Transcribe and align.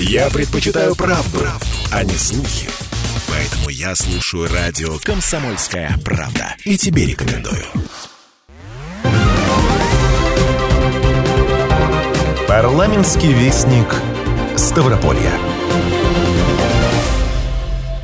Я 0.00 0.30
предпочитаю 0.30 0.94
правду, 0.94 1.40
правду, 1.40 1.66
а 1.90 2.04
не 2.04 2.12
слухи. 2.12 2.68
Поэтому 3.26 3.68
я 3.68 3.96
слушаю 3.96 4.48
радио 4.48 4.96
«Комсомольская 5.02 5.90
правда». 6.04 6.54
И 6.64 6.78
тебе 6.78 7.04
рекомендую. 7.04 7.64
Парламентский 12.46 13.32
вестник 13.32 13.92
Ставрополья. 14.56 15.32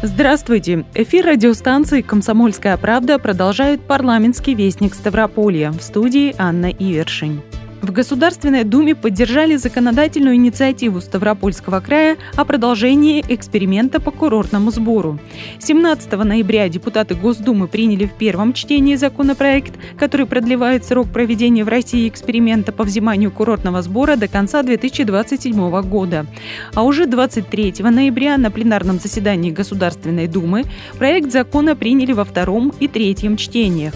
Здравствуйте! 0.02 0.84
Эфир 0.94 1.26
радиостанции 1.26 2.02
«Комсомольская 2.02 2.76
правда» 2.76 3.20
продолжает 3.20 3.80
парламентский 3.86 4.56
вестник 4.56 4.94
Ставрополья. 4.96 5.70
В 5.70 5.80
студии 5.80 6.34
Анна 6.38 6.70
Ивершин. 6.70 7.40
В 7.84 7.92
Государственной 7.92 8.64
Думе 8.64 8.94
поддержали 8.94 9.56
законодательную 9.56 10.36
инициативу 10.36 11.02
Ставропольского 11.02 11.80
края 11.80 12.16
о 12.34 12.46
продолжении 12.46 13.22
эксперимента 13.28 14.00
по 14.00 14.10
курортному 14.10 14.70
сбору. 14.70 15.18
17 15.58 16.10
ноября 16.12 16.70
депутаты 16.70 17.14
Госдумы 17.14 17.68
приняли 17.68 18.06
в 18.06 18.14
первом 18.14 18.54
чтении 18.54 18.94
законопроект, 18.94 19.74
который 19.98 20.24
продлевает 20.24 20.86
срок 20.86 21.08
проведения 21.08 21.62
в 21.62 21.68
России 21.68 22.08
эксперимента 22.08 22.72
по 22.72 22.84
взиманию 22.84 23.30
курортного 23.30 23.82
сбора 23.82 24.16
до 24.16 24.28
конца 24.28 24.62
2027 24.62 25.82
года. 25.82 26.24
А 26.72 26.84
уже 26.84 27.04
23 27.04 27.74
ноября 27.80 28.38
на 28.38 28.50
пленарном 28.50 28.98
заседании 28.98 29.50
Государственной 29.50 30.26
Думы 30.26 30.64
проект 30.96 31.30
закона 31.30 31.76
приняли 31.76 32.12
во 32.12 32.24
втором 32.24 32.72
и 32.80 32.88
третьем 32.88 33.36
чтениях. 33.36 33.92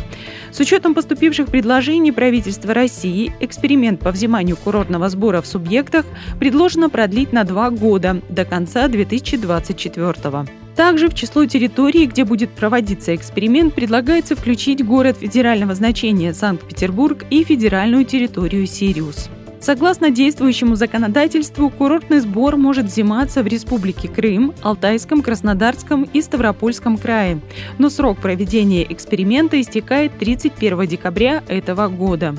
С 0.51 0.61
учетом 0.61 0.95
поступивших 0.95 1.49
предложений 1.49 2.13
правительства 2.13 2.75
России, 2.75 3.33
эксперимент 3.41 3.78
по 4.01 4.11
взиманию 4.11 4.57
курортного 4.57 5.09
сбора 5.09 5.41
в 5.41 5.47
субъектах 5.47 6.05
предложено 6.39 6.91
продлить 6.91 7.33
на 7.33 7.45
два 7.45 7.71
года, 7.71 8.21
до 8.29 8.45
конца 8.45 8.89
2024 8.89 10.13
года. 10.31 10.47
Также 10.79 11.09
в 11.09 11.15
число 11.15 11.45
территорий, 11.45 12.07
где 12.07 12.25
будет 12.25 12.51
проводиться 12.51 13.13
эксперимент, 13.13 13.75
предлагается 13.75 14.37
включить 14.37 14.87
город 14.87 15.17
федерального 15.19 15.75
значения 15.75 16.33
Санкт-Петербург 16.33 17.25
и 17.31 17.43
федеральную 17.43 18.05
территорию 18.05 18.65
Сириус. 18.65 19.29
Согласно 19.61 20.11
действующему 20.11 20.77
законодательству, 20.77 21.69
курортный 21.69 22.21
сбор 22.21 22.57
может 22.57 22.87
взиматься 22.87 23.43
в 23.43 23.49
Республике 23.49 24.07
Крым, 24.07 24.55
Алтайском, 24.63 25.21
Краснодарском 25.21 26.05
и 26.05 26.23
Ставропольском 26.23 26.97
крае. 26.97 27.41
Но 27.79 27.91
срок 27.91 28.19
проведения 28.19 28.87
эксперимента 28.89 29.61
истекает 29.61 30.17
31 30.21 30.87
декабря 30.87 31.43
этого 31.49 31.89
года. 31.89 32.37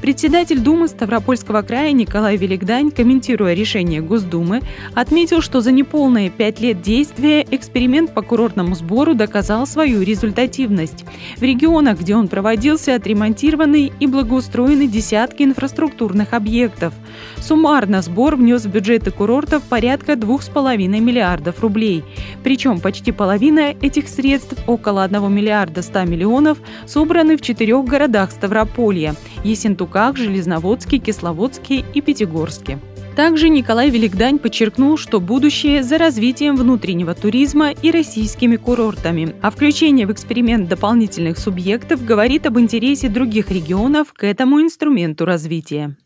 Председатель 0.00 0.60
Думы 0.60 0.86
Ставропольского 0.86 1.62
края 1.62 1.90
Николай 1.92 2.36
Великдань, 2.36 2.92
комментируя 2.92 3.54
решение 3.54 4.00
Госдумы, 4.00 4.62
отметил, 4.94 5.40
что 5.40 5.60
за 5.60 5.72
неполные 5.72 6.30
пять 6.30 6.60
лет 6.60 6.80
действия 6.80 7.44
эксперимент 7.50 8.14
по 8.14 8.22
курортному 8.22 8.76
сбору 8.76 9.14
доказал 9.14 9.66
свою 9.66 10.02
результативность. 10.02 11.04
В 11.36 11.42
регионах, 11.42 11.98
где 12.00 12.14
он 12.14 12.28
проводился, 12.28 12.94
отремонтированы 12.94 13.90
и 13.98 14.06
благоустроены 14.06 14.86
десятки 14.86 15.42
инфраструктурных 15.42 16.32
объектов. 16.32 16.94
Суммарно 17.38 18.00
сбор 18.00 18.36
внес 18.36 18.64
в 18.64 18.70
бюджеты 18.70 19.10
курортов 19.10 19.64
порядка 19.64 20.12
2,5 20.12 20.76
миллиардов 21.00 21.60
рублей. 21.60 22.04
Причем 22.44 22.80
почти 22.80 23.10
половина 23.10 23.74
этих 23.80 24.08
средств, 24.08 24.54
около 24.68 25.02
1 25.02 25.32
миллиарда 25.32 25.82
100 25.82 26.04
миллионов, 26.04 26.58
собраны 26.86 27.36
в 27.36 27.40
четырех 27.40 27.84
городах 27.84 28.30
Ставрополья– 28.30 29.16
Есентуках, 29.88 30.16
Железноводске, 30.16 30.98
Кисловодске 30.98 31.84
и 31.94 32.00
Пятигорске. 32.00 32.78
Также 33.16 33.48
Николай 33.48 33.90
Великдань 33.90 34.38
подчеркнул, 34.38 34.96
что 34.96 35.18
будущее 35.18 35.82
за 35.82 35.98
развитием 35.98 36.56
внутреннего 36.56 37.14
туризма 37.14 37.72
и 37.72 37.90
российскими 37.90 38.56
курортами, 38.56 39.34
а 39.42 39.50
включение 39.50 40.06
в 40.06 40.12
эксперимент 40.12 40.68
дополнительных 40.68 41.38
субъектов 41.38 42.04
говорит 42.04 42.46
об 42.46 42.60
интересе 42.60 43.08
других 43.08 43.50
регионов 43.50 44.12
к 44.12 44.24
этому 44.24 44.60
инструменту 44.60 45.24
развития. 45.24 45.96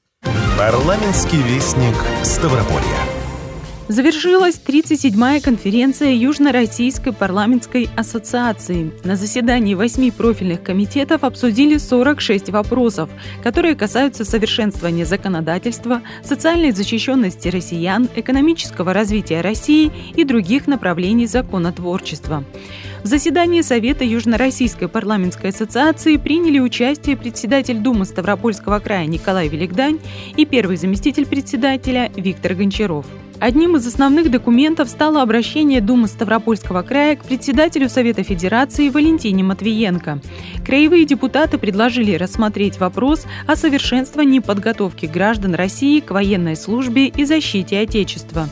Парламентский 0.57 1.43
вестник 1.43 1.97
Ставрополья. 2.23 3.12
Завершилась 3.93 4.59
37-я 4.67 5.43
конференция 5.43 6.13
Южно-Российской 6.13 7.13
парламентской 7.13 7.91
ассоциации. 7.95 8.91
На 9.05 9.17
заседании 9.17 9.75
восьми 9.75 10.11
профильных 10.11 10.63
комитетов 10.63 11.25
обсудили 11.25 11.77
46 11.77 12.49
вопросов, 12.49 13.11
которые 13.43 13.75
касаются 13.75 14.25
совершенствования 14.25 15.05
законодательства, 15.05 16.01
социальной 16.25 16.71
защищенности 16.71 17.49
россиян, 17.49 18.09
экономического 18.17 18.95
развития 18.95 19.43
России 19.43 19.93
и 20.17 20.25
других 20.25 20.67
направлений 20.67 21.27
законотворчества. 21.27 22.45
В 23.05 23.07
заседании 23.07 23.61
Совета 23.61 24.05
Южно-Российской 24.05 24.89
парламентской 24.89 25.51
ассоциации 25.51 26.17
приняли 26.17 26.61
участие 26.61 27.19
председатель 27.19 27.77
Думы 27.77 28.07
Ставропольского 28.07 28.79
края 28.79 29.05
Николай 29.05 29.49
Великдань 29.49 29.99
и 30.35 30.47
первый 30.47 30.79
заместитель 30.79 31.27
председателя 31.27 32.11
Виктор 32.17 32.55
Гончаров. 32.55 33.05
Одним 33.43 33.75
из 33.75 33.85
основных 33.89 34.31
документов 34.31 34.89
стало 34.89 35.21
обращение 35.21 35.81
Думы 35.81 36.07
Ставропольского 36.07 36.83
края 36.83 37.17
к 37.17 37.25
председателю 37.25 37.89
Совета 37.89 38.23
Федерации 38.23 38.89
Валентине 38.89 39.43
Матвиенко. 39.43 40.21
Краевые 40.65 41.05
депутаты 41.05 41.59
предложили 41.59 42.15
рассмотреть 42.15 42.79
вопрос 42.79 43.27
о 43.49 43.57
совершенствовании 43.57 44.39
подготовки 44.39 45.07
граждан 45.07 45.57
России 45.57 45.99
к 45.99 46.13
военной 46.13 46.55
службе 46.55 47.09
и 47.09 47.25
защите 47.25 47.81
Отечества. 47.81 48.49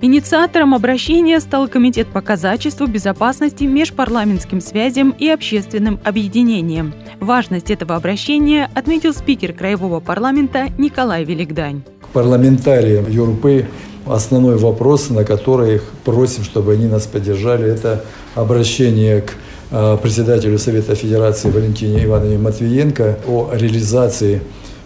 Инициатором 0.00 0.74
обращения 0.74 1.38
стал 1.38 1.68
Комитет 1.68 2.08
по 2.08 2.20
казачеству, 2.20 2.88
безопасности, 2.88 3.62
межпарламентским 3.62 4.60
связям 4.60 5.14
и 5.16 5.28
общественным 5.28 6.00
объединениям. 6.02 6.92
Важность 7.20 7.70
этого 7.70 7.94
обращения 7.94 8.68
отметил 8.74 9.14
спикер 9.14 9.52
Краевого 9.52 10.00
парламента 10.00 10.66
Николай 10.76 11.22
Великдань. 11.22 11.84
Парламентарии 12.12 13.08
Юрпы 13.08 13.66
основной 14.06 14.56
вопрос, 14.56 15.10
на 15.10 15.24
который 15.24 15.76
их 15.76 15.82
просим, 16.04 16.44
чтобы 16.44 16.72
они 16.72 16.86
нас 16.86 17.06
поддержали, 17.06 17.70
это 17.70 18.04
обращение 18.34 19.22
к 19.22 19.32
э, 19.70 19.98
председателю 20.02 20.58
Совета 20.58 20.94
Федерации 20.94 21.50
Валентине 21.50 22.04
Ивановне 22.04 22.38
Матвиенко 22.38 23.18
о 23.26 23.50
реализации 23.52 24.42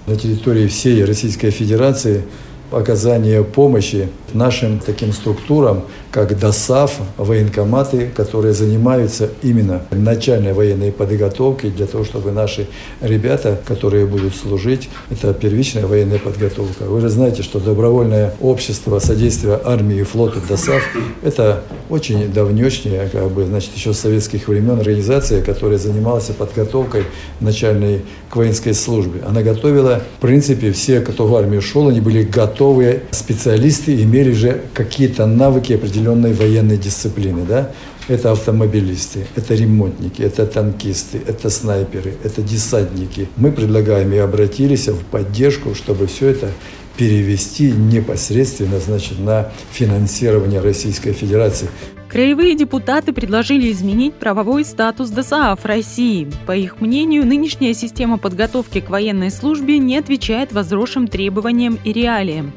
на 0.07 0.17
территории 0.17 0.67
всей 0.69 1.05
Российской 1.05 1.51
Федерации 1.51 2.23
оказания 2.71 3.43
помощи 3.43 4.09
нашим 4.35 4.79
таким 4.79 5.13
структурам, 5.13 5.83
как 6.11 6.39
ДОСАФ, 6.39 6.93
военкоматы, 7.17 8.11
которые 8.15 8.55
занимаются 8.55 9.31
именно 9.43 9.83
начальной 9.91 10.53
военной 10.53 10.91
подготовкой 10.91 11.71
для 11.71 11.87
того, 11.87 12.05
чтобы 12.05 12.33
наши 12.33 12.67
ребята, 13.01 13.61
которые 13.67 14.07
будут 14.07 14.35
служить, 14.35 14.89
это 15.11 15.35
первичная 15.35 15.87
военная 15.87 16.19
подготовка. 16.19 16.85
Вы 16.85 17.01
же 17.01 17.09
знаете, 17.09 17.43
что 17.43 17.61
добровольное 17.61 18.35
общество 18.41 18.99
содействия 18.99 19.61
армии 19.65 19.99
и 19.99 20.03
флоту 20.03 20.41
ДОСАФ– 20.49 20.83
это 21.23 21.63
очень 21.91 22.33
давнешняя, 22.33 23.09
как 23.09 23.31
бы, 23.31 23.45
значит, 23.45 23.71
еще 23.77 23.93
с 23.93 24.01
советских 24.01 24.49
времен 24.49 24.79
организация, 24.79 25.43
которая 25.43 25.79
занималась 25.79 26.27
подготовкой 26.27 27.05
начальной 27.41 28.03
к 28.31 28.37
воинской 28.37 28.75
службе. 28.75 29.21
Она 29.27 29.43
готовила, 29.43 30.03
в 30.19 30.21
принципе, 30.21 30.73
все, 30.73 31.01
кто 31.01 31.27
в 31.27 31.35
армию 31.35 31.63
шел, 31.63 31.89
они 31.89 32.01
были 32.01 32.23
готовые 32.23 33.03
специалисты, 33.11 34.03
имели 34.03 34.18
же 34.33 34.63
какие-то 34.75 35.27
навыки 35.27 35.73
определенной 35.73 36.33
военной 36.33 36.77
дисциплины, 36.77 37.45
да, 37.47 37.71
это 38.09 38.33
автомобилисты, 38.33 39.27
это 39.37 39.55
ремонтники, 39.55 40.23
это 40.23 40.47
танкисты, 40.47 41.21
это 41.27 41.51
снайперы, 41.51 42.15
это 42.25 42.43
десантники. 42.43 43.29
Мы 43.37 43.53
предлагаем 43.53 44.13
и 44.13 44.17
обратились 44.17 44.89
в 44.89 45.05
поддержку, 45.05 45.75
чтобы 45.75 46.07
все 46.07 46.29
это 46.29 46.51
перевести 46.99 47.71
непосредственно 47.71 48.81
значит, 48.81 49.21
на 49.21 49.51
финансирование 49.71 50.61
Российской 50.61 51.13
Федерации. 51.13 51.69
Краевые 52.09 52.57
депутаты 52.57 53.13
предложили 53.13 53.71
изменить 53.71 54.15
правовой 54.15 54.65
статус 54.65 55.11
ДСАФ 55.11 55.63
России. 55.65 56.27
По 56.47 56.57
их 56.57 56.81
мнению, 56.81 57.27
нынешняя 57.27 57.75
система 57.75 58.17
подготовки 58.17 58.81
к 58.81 58.89
военной 58.89 59.31
службе 59.31 59.77
не 59.77 59.99
отвечает 59.99 60.53
возросшим 60.53 61.07
требованиям 61.07 61.79
и 61.85 61.93
реалиям. 61.93 62.53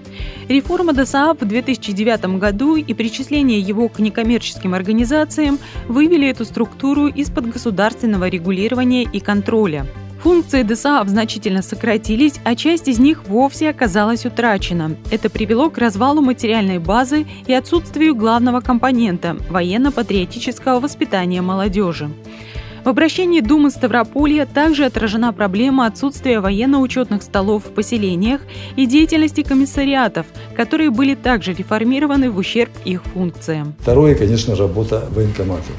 Реформа 0.48 0.94
ДСАФ 0.94 1.42
в 1.42 1.46
2009 1.46 2.40
году 2.40 2.78
и 2.78 2.94
причисление 2.94 3.60
его 3.60 3.90
к 3.90 4.00
некоммерческим 4.00 4.74
организациям 4.74 5.60
вывели 5.90 6.30
эту 6.30 6.46
структуру 6.46 7.08
из-под 7.08 7.52
государственного 7.52 8.30
регулирования 8.30 9.04
и 9.04 9.20
контроля. 9.20 9.86
Функции 10.24 10.62
ДСАФ 10.62 11.08
значительно 11.10 11.64
сократились, 11.64 12.36
а 12.44 12.56
часть 12.56 12.88
из 12.88 13.00
них 13.00 13.24
вовсе 13.28 13.72
оказалась 13.72 14.24
утрачена. 14.24 14.96
Это 15.10 15.32
привело 15.32 15.72
к 15.72 15.80
развалу 15.80 16.22
материальной 16.22 16.78
базы 16.78 17.26
и 17.48 17.54
отсутствию 17.54 18.14
главного 18.14 18.62
компонента– 18.62 19.36
военно-патриотического 19.50 20.80
воспитания 20.80 21.42
молодежи. 21.42 22.12
В 22.86 22.90
обращении 22.90 23.42
Думы 23.42 23.72
Ставрополья 23.72 24.46
также 24.46 24.86
отражена 24.86 25.34
проблема 25.34 25.88
отсутствия 25.88 26.40
военно-учетных 26.40 27.24
столов 27.24 27.66
в 27.66 27.72
поселениях 27.72 28.42
и 28.76 28.86
деятельности 28.86 29.42
комиссариатов, 29.42 30.28
которые 30.56 30.92
были 30.92 31.16
также 31.16 31.54
реформированы 31.54 32.30
в 32.30 32.38
ущерб 32.38 32.72
их 32.86 33.04
функциям. 33.06 33.74
Второе, 33.80 34.14
конечно, 34.14 34.56
работа 34.56 35.04
военкоматов. 35.10 35.74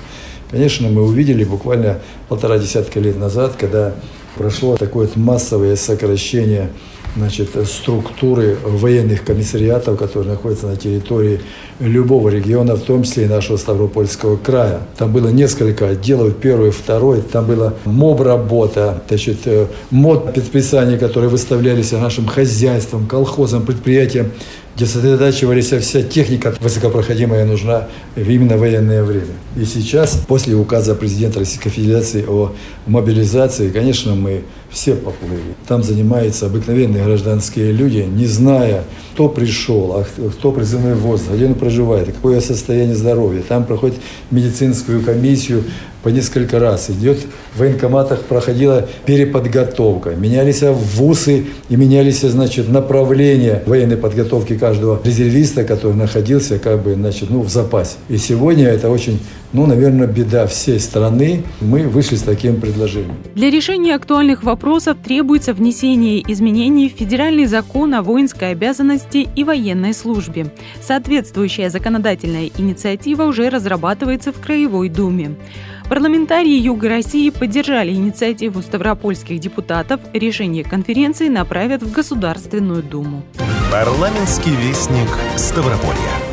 Конечно, 0.50 0.88
мы 0.88 1.04
увидели 1.04 1.44
буквально 1.44 2.00
полтора 2.28 2.58
десятка 2.58 2.98
лет 2.98 3.16
назад, 3.16 3.56
когда 3.58 3.94
прошло 4.36 4.76
такое 4.76 5.08
массовое 5.14 5.76
сокращение 5.76 6.70
значит, 7.16 7.50
структуры 7.66 8.56
военных 8.64 9.24
комиссариатов, 9.24 9.98
которые 9.98 10.30
находятся 10.32 10.66
на 10.66 10.76
территории 10.76 11.40
любого 11.78 12.28
региона, 12.28 12.74
в 12.74 12.82
том 12.82 13.02
числе 13.02 13.24
и 13.24 13.28
нашего 13.28 13.56
Ставропольского 13.56 14.36
края. 14.36 14.80
Там 14.96 15.12
было 15.12 15.28
несколько 15.28 15.88
отделов, 15.88 16.36
первый, 16.36 16.70
второй, 16.70 17.20
там 17.20 17.46
была 17.46 17.74
моб-работа, 17.84 19.02
значит, 19.08 19.40
э, 19.44 19.66
мод 19.90 20.32
предписания, 20.32 20.96
которые 20.96 21.28
выставлялись 21.28 21.92
нашим 21.92 22.26
хозяйством, 22.26 23.06
колхозам, 23.06 23.66
предприятиям 23.66 24.30
где 24.74 24.86
сосредотачивались 24.86 25.70
вся 25.72 26.02
техника 26.02 26.54
высокопроходимая 26.60 27.44
нужна 27.44 27.88
именно 28.16 28.56
военное 28.56 29.02
время. 29.02 29.34
И 29.56 29.64
сейчас, 29.64 30.22
после 30.26 30.54
указа 30.54 30.94
президента 30.94 31.40
Российской 31.40 31.70
Федерации 31.70 32.24
о 32.26 32.52
мобилизации, 32.86 33.70
конечно, 33.70 34.14
мы 34.14 34.44
все 34.72 34.94
поплыли. 34.94 35.54
Там 35.68 35.82
занимаются 35.82 36.46
обыкновенные 36.46 37.04
гражданские 37.04 37.72
люди, 37.72 37.98
не 37.98 38.26
зная, 38.26 38.84
кто 39.12 39.28
пришел, 39.28 39.96
а 39.96 40.04
кто 40.30 40.52
призывной 40.52 40.94
возраст, 40.94 41.32
где 41.32 41.46
он 41.46 41.54
проживает, 41.54 42.06
какое 42.06 42.40
состояние 42.40 42.96
здоровья. 42.96 43.42
Там 43.46 43.64
проходит 43.64 43.96
медицинскую 44.30 45.02
комиссию, 45.02 45.64
по 46.02 46.08
несколько 46.08 46.58
раз. 46.58 46.90
Идет 46.90 47.18
в 47.54 47.60
военкоматах 47.60 48.22
проходила 48.22 48.88
переподготовка. 49.06 50.10
Менялись 50.10 50.62
вузы 50.62 51.46
и 51.68 51.76
менялись, 51.76 52.20
значит, 52.20 52.68
направления 52.68 53.62
военной 53.66 53.96
подготовки 53.96 54.56
каждого 54.58 55.00
резервиста, 55.04 55.64
который 55.64 55.94
находился 55.94 56.58
как 56.58 56.82
бы, 56.82 56.94
значит, 56.94 57.30
ну, 57.30 57.42
в 57.42 57.48
запасе. 57.48 57.96
И 58.08 58.16
сегодня 58.16 58.68
это 58.68 58.90
очень, 58.90 59.20
ну, 59.52 59.66
наверное, 59.66 60.06
беда 60.06 60.46
всей 60.46 60.80
страны. 60.80 61.42
Мы 61.60 61.88
вышли 61.88 62.16
с 62.16 62.22
таким 62.22 62.60
предложением. 62.60 63.16
Для 63.34 63.50
решения 63.50 63.94
актуальных 63.94 64.42
вопросов 64.42 64.96
требуется 65.04 65.54
внесение 65.54 66.22
изменений 66.32 66.88
в 66.88 66.98
федеральный 66.98 67.46
закон 67.46 67.94
о 67.94 68.02
воинской 68.02 68.50
обязанности 68.50 69.28
и 69.34 69.44
военной 69.44 69.94
службе. 69.94 70.46
Соответствующая 70.80 71.70
законодательная 71.70 72.50
инициатива 72.56 73.24
уже 73.24 73.48
разрабатывается 73.48 74.32
в 74.32 74.40
Краевой 74.40 74.88
Думе. 74.88 75.36
Парламентарии 75.88 76.58
Юга 76.58 76.88
России 76.88 77.28
поддержали 77.28 77.90
инициативу 77.90 78.62
ставропольских 78.62 79.38
депутатов. 79.40 80.00
Решение 80.14 80.64
конференции 80.64 81.28
направят 81.28 81.82
в 81.82 81.92
Государственную 81.92 82.82
Думу. 82.82 83.22
Парламентский 83.70 84.52
вестник 84.52 85.08
Ставрополья. 85.36 86.31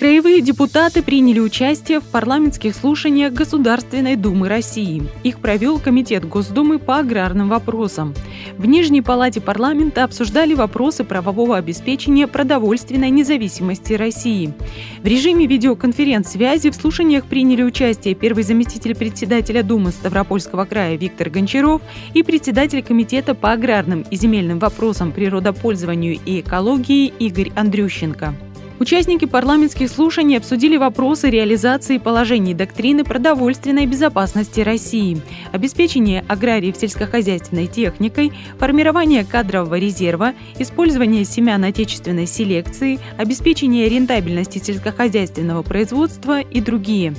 Краевые 0.00 0.40
депутаты 0.40 1.02
приняли 1.02 1.40
участие 1.40 2.00
в 2.00 2.04
парламентских 2.04 2.74
слушаниях 2.74 3.34
Государственной 3.34 4.16
Думы 4.16 4.48
России. 4.48 5.02
Их 5.24 5.40
провел 5.40 5.78
Комитет 5.78 6.26
Госдумы 6.26 6.78
по 6.78 7.00
аграрным 7.00 7.50
вопросам. 7.50 8.14
В 8.56 8.64
Нижней 8.64 9.02
Палате 9.02 9.42
парламента 9.42 10.04
обсуждали 10.04 10.54
вопросы 10.54 11.04
правового 11.04 11.58
обеспечения 11.58 12.26
продовольственной 12.26 13.10
независимости 13.10 13.92
России. 13.92 14.54
В 15.02 15.06
режиме 15.06 15.46
видеоконференц-связи 15.46 16.70
в 16.70 16.76
слушаниях 16.76 17.26
приняли 17.26 17.62
участие 17.62 18.14
первый 18.14 18.42
заместитель 18.42 18.96
председателя 18.96 19.62
Думы 19.62 19.90
Ставропольского 19.90 20.64
края 20.64 20.96
Виктор 20.96 21.28
Гончаров 21.28 21.82
и 22.14 22.22
председатель 22.22 22.82
Комитета 22.82 23.34
по 23.34 23.52
аграрным 23.52 24.06
и 24.10 24.16
земельным 24.16 24.60
вопросам 24.60 25.12
природопользованию 25.12 26.18
и 26.24 26.40
экологии 26.40 27.12
Игорь 27.18 27.52
Андрющенко. 27.54 28.34
Участники 28.80 29.26
парламентских 29.26 29.90
слушаний 29.90 30.38
обсудили 30.38 30.78
вопросы 30.78 31.28
реализации 31.28 31.98
положений 31.98 32.54
доктрины 32.54 33.04
продовольственной 33.04 33.84
безопасности 33.84 34.60
России, 34.60 35.20
обеспечение 35.52 36.24
аграриев 36.28 36.78
сельскохозяйственной 36.78 37.66
техникой, 37.66 38.32
формирование 38.58 39.26
кадрового 39.26 39.74
резерва, 39.78 40.32
использование 40.58 41.26
семян 41.26 41.62
отечественной 41.62 42.26
селекции, 42.26 42.98
обеспечение 43.18 43.86
рентабельности 43.86 44.56
сельскохозяйственного 44.56 45.62
производства 45.62 46.40
и 46.40 46.62
другие. 46.62 47.14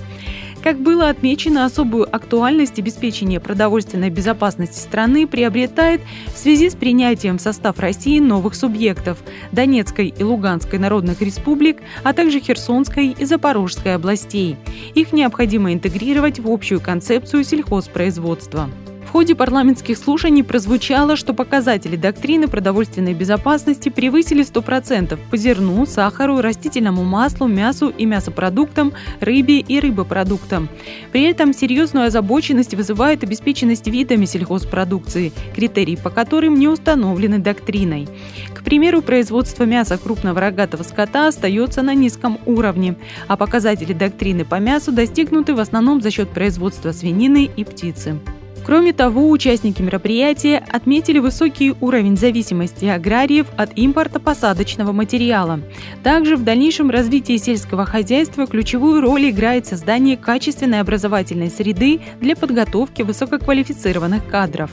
Как 0.63 0.77
было 0.77 1.09
отмечено, 1.09 1.65
особую 1.65 2.13
актуальность 2.15 2.77
обеспечения 2.77 3.39
продовольственной 3.39 4.11
безопасности 4.11 4.77
страны 4.77 5.25
приобретает 5.25 6.01
в 6.27 6.37
связи 6.37 6.69
с 6.69 6.75
принятием 6.75 7.39
в 7.39 7.41
состав 7.41 7.79
России 7.79 8.19
новых 8.19 8.53
субъектов– 8.53 9.17
Донецкой 9.51 10.13
и 10.15 10.23
Луганской 10.23 10.77
народных 10.77 11.21
республик, 11.21 11.77
а 12.03 12.13
также 12.13 12.39
Херсонской 12.39 13.07
и 13.07 13.25
Запорожской 13.25 13.95
областей. 13.95 14.55
Их 14.93 15.13
необходимо 15.13 15.73
интегрировать 15.73 16.39
в 16.39 16.47
общую 16.47 16.79
концепцию 16.79 17.43
сельхозпроизводства. 17.43 18.69
В 19.11 19.13
ходе 19.13 19.35
парламентских 19.35 19.97
слушаний 19.97 20.41
прозвучало, 20.41 21.17
что 21.17 21.33
показатели 21.33 21.97
доктрины 21.97 22.47
продовольственной 22.47 23.13
безопасности 23.13 23.89
превысили 23.89 24.41
100% 24.41 25.19
по 25.29 25.35
зерну, 25.35 25.85
сахару, 25.85 26.39
растительному 26.39 27.03
маслу, 27.03 27.47
мясу 27.47 27.89
и 27.89 28.05
мясопродуктам, 28.05 28.93
рыбе 29.19 29.59
и 29.59 29.81
рыбопродуктам. 29.81 30.69
При 31.11 31.23
этом 31.23 31.53
серьезную 31.53 32.05
озабоченность 32.05 32.73
вызывает 32.73 33.21
обеспеченность 33.21 33.85
видами 33.87 34.23
сельхозпродукции, 34.23 35.33
критерии 35.53 35.97
по 35.97 36.09
которым 36.09 36.57
не 36.57 36.69
установлены 36.69 37.39
доктриной. 37.39 38.07
К 38.53 38.63
примеру, 38.63 39.01
производство 39.01 39.65
мяса 39.65 39.97
крупного 39.97 40.39
рогатого 40.39 40.83
скота 40.83 41.27
остается 41.27 41.81
на 41.81 41.93
низком 41.95 42.39
уровне, 42.45 42.95
а 43.27 43.35
показатели 43.35 43.91
доктрины 43.91 44.45
по 44.45 44.55
мясу 44.61 44.93
достигнуты 44.93 45.53
в 45.53 45.59
основном 45.59 45.99
за 45.99 46.11
счет 46.11 46.29
производства 46.29 46.93
свинины 46.93 47.51
и 47.57 47.65
птицы. 47.65 48.17
Кроме 48.65 48.93
того, 48.93 49.29
участники 49.29 49.81
мероприятия 49.81 50.63
отметили 50.69 51.19
высокий 51.19 51.73
уровень 51.81 52.15
зависимости 52.15 52.85
аграриев 52.85 53.47
от 53.57 53.77
импорта 53.77 54.19
посадочного 54.19 54.91
материала. 54.91 55.59
Также 56.03 56.35
в 56.35 56.43
дальнейшем 56.43 56.89
развитии 56.89 57.37
сельского 57.37 57.85
хозяйства 57.85 58.45
ключевую 58.45 59.01
роль 59.01 59.29
играет 59.29 59.65
создание 59.65 60.15
качественной 60.15 60.79
образовательной 60.79 61.49
среды 61.49 62.01
для 62.19 62.35
подготовки 62.35 63.01
высококвалифицированных 63.01 64.27
кадров. 64.27 64.71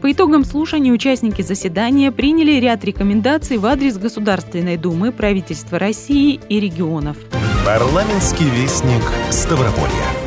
По 0.00 0.12
итогам 0.12 0.44
слушаний 0.44 0.92
участники 0.92 1.42
заседания 1.42 2.12
приняли 2.12 2.52
ряд 2.60 2.84
рекомендаций 2.84 3.58
в 3.58 3.66
адрес 3.66 3.96
Государственной 3.98 4.76
Думы, 4.76 5.12
правительства 5.12 5.78
России 5.78 6.40
и 6.48 6.60
регионов. 6.60 7.16
Парламентский 7.64 8.44
вестник 8.44 9.02
Ставрополья. 9.30 10.25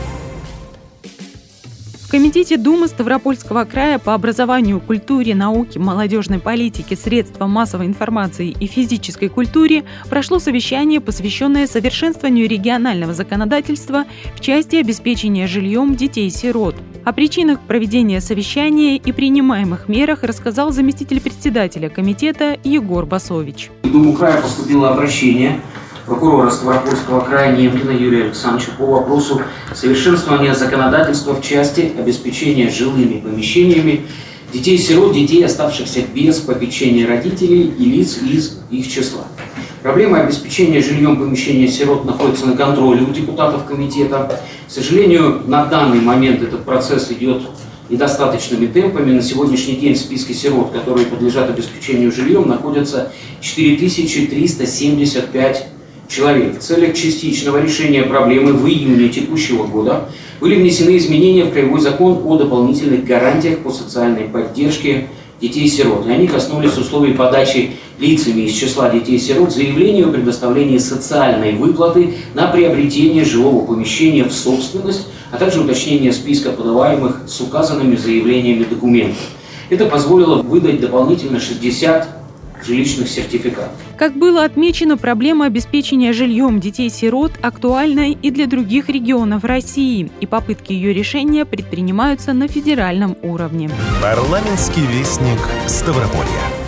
Комитете 2.09 2.57
Думы 2.57 2.87
Ставропольского 2.87 3.65
края 3.65 3.99
по 3.99 4.15
образованию, 4.15 4.79
культуре, 4.79 5.35
науке, 5.35 5.77
молодежной 5.77 6.39
политике, 6.39 6.95
средствам 6.95 7.51
массовой 7.51 7.85
информации 7.85 8.49
и 8.49 8.65
физической 8.65 9.29
культуре 9.29 9.83
прошло 10.09 10.39
совещание, 10.39 11.01
посвященное 11.01 11.67
совершенствованию 11.67 12.49
регионального 12.49 13.13
законодательства 13.13 14.05
в 14.35 14.39
части 14.39 14.77
обеспечения 14.77 15.45
жильем 15.45 15.95
детей-сирот. 15.95 16.75
О 17.05 17.13
причинах 17.13 17.59
проведения 17.59 18.21
совещания 18.21 18.97
и 18.97 19.11
принимаемых 19.11 19.87
мерах 19.87 20.23
рассказал 20.23 20.71
заместитель 20.71 21.21
председателя 21.21 21.89
комитета 21.89 22.57
Егор 22.63 23.05
Басович. 23.05 23.69
В 23.83 23.91
Думу 23.91 24.13
края 24.13 24.41
поступило 24.41 24.89
обращение 24.89 25.61
прокурора 26.09 26.49
Ставропольского 26.49 27.21
края 27.21 27.55
Немкина 27.55 27.91
Юрия 27.91 28.25
Александровича 28.25 28.71
по 28.77 28.85
вопросу 28.85 29.41
совершенствования 29.73 30.53
законодательства 30.55 31.35
в 31.35 31.41
части 31.41 31.93
обеспечения 31.97 32.69
жилыми 32.69 33.19
помещениями 33.19 34.07
детей-сирот, 34.51 35.13
детей, 35.13 35.45
оставшихся 35.45 36.01
без 36.13 36.39
попечения 36.39 37.07
родителей 37.07 37.71
и 37.77 37.85
лиц 37.85 38.17
из 38.17 38.59
их 38.71 38.91
числа. 38.91 39.25
Проблема 39.83 40.21
обеспечения 40.21 40.81
жильем 40.81 41.17
помещения 41.17 41.67
сирот 41.67 42.03
находится 42.03 42.47
на 42.47 42.57
контроле 42.57 43.03
у 43.03 43.13
депутатов 43.13 43.65
комитета. 43.65 44.41
К 44.67 44.71
сожалению, 44.71 45.43
на 45.45 45.65
данный 45.65 46.01
момент 46.01 46.41
этот 46.41 46.65
процесс 46.65 47.11
идет 47.11 47.43
недостаточными 47.87 48.65
темпами. 48.65 49.13
На 49.13 49.21
сегодняшний 49.21 49.75
день 49.75 49.93
в 49.93 49.99
списке 49.99 50.33
сирот, 50.33 50.71
которые 50.71 51.05
подлежат 51.05 51.47
обеспечению 51.49 52.11
жильем, 52.11 52.49
находятся 52.49 53.11
4375 53.41 55.67
человек. 56.09 56.59
В 56.59 56.61
целях 56.61 56.95
частичного 56.95 57.61
решения 57.61 58.03
проблемы 58.03 58.53
в 58.53 58.67
июне 58.67 59.09
текущего 59.09 59.65
года 59.65 60.09
были 60.41 60.55
внесены 60.55 60.97
изменения 60.97 61.45
в 61.45 61.51
Краевой 61.51 61.79
закон 61.79 62.21
о 62.25 62.37
дополнительных 62.37 63.05
гарантиях 63.05 63.59
по 63.59 63.71
социальной 63.71 64.23
поддержке 64.23 65.07
детей-сирот. 65.39 66.07
И 66.07 66.11
они 66.11 66.27
коснулись 66.27 66.77
условий 66.77 67.13
подачи 67.13 67.71
лицами 67.99 68.41
из 68.41 68.53
числа 68.53 68.89
детей-сирот 68.89 69.53
заявления 69.53 70.05
о 70.05 70.11
предоставлении 70.11 70.77
социальной 70.77 71.53
выплаты 71.53 72.15
на 72.33 72.47
приобретение 72.47 73.23
жилого 73.23 73.65
помещения 73.65 74.23
в 74.23 74.33
собственность, 74.33 75.07
а 75.31 75.37
также 75.37 75.61
уточнение 75.61 76.11
списка 76.11 76.51
подаваемых 76.51 77.23
с 77.27 77.39
указанными 77.39 77.95
заявлениями 77.95 78.63
документов. 78.63 79.21
Это 79.69 79.85
позволило 79.85 80.41
выдать 80.41 80.81
дополнительно 80.81 81.39
60 81.39 82.18
жилищных 82.65 83.07
сертификатов. 83.07 83.71
Как 83.97 84.13
было 84.13 84.43
отмечено, 84.43 84.97
проблема 84.97 85.45
обеспечения 85.45 86.13
жильем 86.13 86.59
детей-сирот 86.59 87.33
актуальна 87.41 88.11
и 88.11 88.31
для 88.31 88.47
других 88.47 88.89
регионов 88.89 89.43
России, 89.43 90.11
и 90.19 90.25
попытки 90.25 90.73
ее 90.73 90.93
решения 90.93 91.45
предпринимаются 91.45 92.33
на 92.33 92.47
федеральном 92.47 93.17
уровне. 93.21 93.69
Парламентский 94.01 94.81
вестник 94.81 95.39
Ставрополья. 95.67 96.59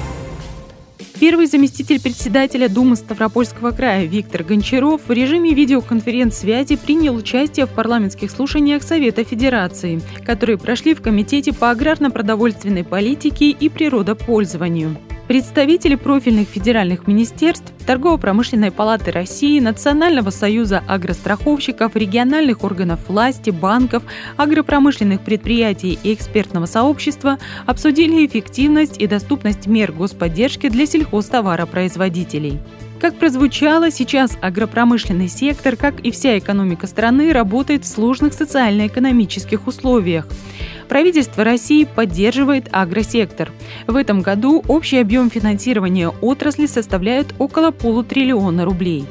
Первый 1.22 1.46
заместитель 1.46 2.02
председателя 2.02 2.68
Думы 2.68 2.96
Ставропольского 2.96 3.70
края 3.70 4.06
Виктор 4.06 4.44
Гончаров 4.44 5.02
в 5.08 5.12
режиме 5.12 5.54
видеоконференц-связи 5.54 6.78
принял 6.78 7.16
участие 7.16 7.68
в 7.68 7.70
парламентских 7.70 8.32
слушаниях 8.32 8.82
Совета 8.82 9.24
Федерации, 9.24 10.02
которые 10.26 10.58
прошли 10.58 10.96
в 10.96 11.02
Комитете 11.04 11.54
по 11.54 11.70
аграрно-продовольственной 11.70 12.84
политике 12.84 13.52
и 13.52 13.70
природопользованию. 13.70 14.98
Представители 15.32 15.96
профильных 15.96 16.50
федеральных 16.50 17.08
министерств, 17.08 17.72
Торгово-промышленной 17.88 18.70
палаты 18.70 19.12
России, 19.12 19.62
Национального 19.62 20.30
союза 20.30 20.84
агростраховщиков, 20.86 21.96
региональных 21.96 22.66
органов 22.66 23.00
власти, 23.08 23.50
банков, 23.50 24.04
агропромышленных 24.36 25.22
предприятий 25.22 25.98
и 26.04 26.14
экспертного 26.14 26.66
сообщества 26.66 27.40
обсудили 27.66 28.26
эффективность 28.26 28.98
и 28.98 29.08
доступность 29.08 29.68
мер 29.68 29.94
господдержки 29.94 30.68
для 30.68 30.86
сельхозтоваропроизводителей. 30.86 32.60
Как 33.02 33.16
прозвучало, 33.16 33.90
сейчас 33.90 34.38
агропромышленный 34.42 35.28
сектор, 35.28 35.76
как 35.76 36.02
и 36.02 36.12
вся 36.12 36.38
экономика 36.38 36.86
страны, 36.86 37.34
работает 37.34 37.84
в 37.84 37.88
сложных 37.88 38.36
социально-экономических 38.36 39.66
условиях. 39.66 40.28
Правительство 40.88 41.44
России 41.44 41.86
поддерживает 41.86 42.68
агросектор. 42.72 43.52
В 43.88 43.96
этом 43.96 44.22
году 44.22 44.64
общий 44.68 45.00
объем 45.00 45.32
финансирования 45.32 46.10
отрасли 46.10 46.68
составляет 46.68 47.34
около 47.40 47.72
полутриллиона 47.72 48.66
рублей. 48.66 49.08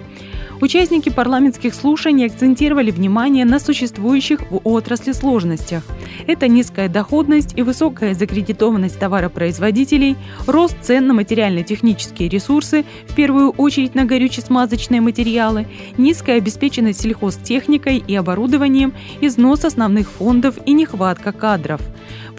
Участники 0.60 1.08
парламентских 1.08 1.74
слушаний 1.74 2.26
акцентировали 2.26 2.90
внимание 2.90 3.46
на 3.46 3.58
существующих 3.58 4.40
в 4.50 4.60
отрасли 4.64 5.12
сложностях. 5.12 5.82
Это 6.26 6.48
низкая 6.48 6.90
доходность 6.90 7.54
и 7.56 7.62
высокая 7.62 8.12
закредитованность 8.12 8.98
товаропроизводителей, 8.98 10.16
рост 10.46 10.76
цен 10.82 11.06
на 11.06 11.14
материально-технические 11.14 12.28
ресурсы, 12.28 12.84
в 13.08 13.14
первую 13.14 13.50
очередь 13.52 13.94
на 13.94 14.04
горюче-смазочные 14.04 15.00
материалы, 15.00 15.66
низкая 15.96 16.36
обеспеченность 16.36 17.00
сельхозтехникой 17.00 17.96
и 18.06 18.14
оборудованием, 18.14 18.92
износ 19.22 19.64
основных 19.64 20.10
фондов 20.10 20.58
и 20.66 20.74
нехватка 20.74 21.32
кадров– 21.32 21.80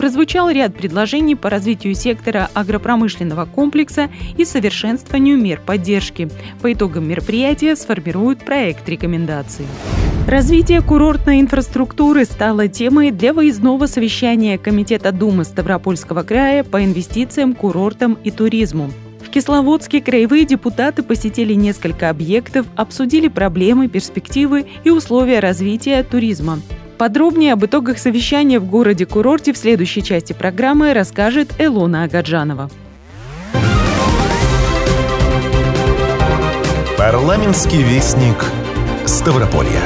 прозвучал 0.02 0.50
ряд 0.50 0.76
предложений 0.76 1.36
по 1.36 1.48
развитию 1.50 1.94
сектора 1.94 2.50
агропромышленного 2.56 3.46
комплекса 3.46 4.10
и 4.36 4.46
совершенствованию 4.46 5.38
мер 5.38 5.62
поддержки. 5.64 6.28
По 6.64 6.74
итогам 6.74 7.08
мероприятия 7.08 7.76
сформируют 8.12 8.44
проект 8.44 8.88
рекомендаций. 8.90 9.66
Развитие 10.28 10.82
курортной 10.82 11.40
инфраструктуры 11.40 12.26
стало 12.26 12.68
темой 12.68 13.12
для 13.12 13.34
выездного 13.34 13.88
совещания 13.88 14.58
Комитета 14.58 15.12
Думы 15.12 15.46
Ставропольского 15.46 16.24
края 16.24 16.64
по 16.64 16.84
инвестициям, 16.84 17.54
курортам 17.54 18.18
и 18.24 18.32
туризму. 18.32 18.92
В 19.26 19.30
Кисловодске 19.30 20.02
краевые 20.02 20.46
депутаты 20.46 21.04
посетили 21.04 21.54
несколько 21.54 22.10
объектов, 22.10 22.66
обсудили 22.76 23.30
проблемы, 23.30 23.88
перспективы 23.88 24.66
и 24.84 24.90
условия 24.90 25.40
развития 25.40 26.04
туризма. 26.04 26.60
Подробнее 26.98 27.54
об 27.54 27.66
итогах 27.66 27.98
совещания 27.98 28.60
в 28.60 28.66
городе-курорте 28.66 29.54
в 29.54 29.58
следующей 29.58 30.04
части 30.04 30.34
программы 30.34 30.94
расскажет 30.94 31.54
Элона 31.60 32.04
Агаджанова. 32.04 32.70
Парламентский 37.02 37.82
вестник 37.82 38.46
Ставрополья. 39.08 39.82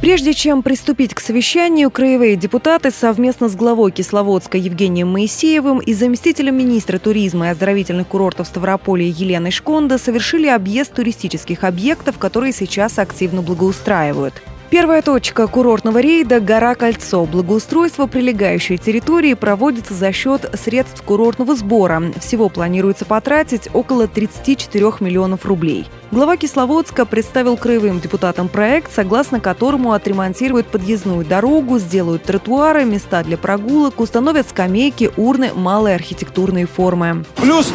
Прежде 0.00 0.32
чем 0.32 0.62
приступить 0.62 1.12
к 1.12 1.18
совещанию, 1.18 1.90
краевые 1.90 2.36
депутаты 2.36 2.92
совместно 2.92 3.48
с 3.48 3.56
главой 3.56 3.90
Кисловодска 3.90 4.56
Евгением 4.56 5.08
Моисеевым 5.08 5.80
и 5.80 5.92
заместителем 5.92 6.56
министра 6.56 7.00
туризма 7.00 7.48
и 7.48 7.50
оздоровительных 7.50 8.06
курортов 8.06 8.46
Ставрополья 8.46 9.08
Еленой 9.08 9.50
Шконда 9.50 9.98
совершили 9.98 10.46
объезд 10.46 10.94
туристических 10.94 11.64
объектов, 11.64 12.18
которые 12.18 12.52
сейчас 12.52 13.00
активно 13.00 13.42
благоустраивают. 13.42 14.34
Первая 14.70 15.00
точка 15.00 15.46
курортного 15.46 15.98
рейда– 15.98 16.40
гора 16.42 16.74
Кольцо. 16.74 17.24
Благоустройство 17.24 18.06
прилегающей 18.06 18.76
территории 18.76 19.32
проводится 19.32 19.94
за 19.94 20.12
счет 20.12 20.50
средств 20.62 21.02
курортного 21.02 21.56
сбора. 21.56 22.12
Всего 22.20 22.50
планируется 22.50 23.06
потратить 23.06 23.70
около 23.72 24.06
34 24.06 24.84
миллионов 25.00 25.46
рублей. 25.46 25.86
Глава 26.10 26.36
Кисловодска 26.36 27.06
представил 27.06 27.56
краевым 27.56 27.98
депутатам 27.98 28.50
проект, 28.50 28.92
согласно 28.92 29.40
которому 29.40 29.92
отремонтируют 29.92 30.66
подъездную 30.66 31.24
дорогу, 31.24 31.78
сделают 31.78 32.24
тротуары, 32.24 32.84
места 32.84 33.22
для 33.22 33.38
прогулок, 33.38 34.00
установят 34.00 34.50
скамейки, 34.50 35.10
урны, 35.16 35.50
малые 35.54 35.96
архитектурные 35.96 36.66
формы. 36.66 37.24
Плюс 37.36 37.72